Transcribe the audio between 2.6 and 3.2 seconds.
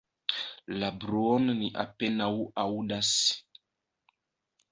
aŭdas.